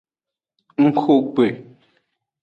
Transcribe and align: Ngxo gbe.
Ngxo 0.85 1.15
gbe. 1.33 1.45